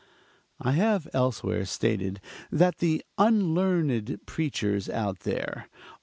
[0.59, 5.69] (I have elsewhere stated that the unlearned preachers out there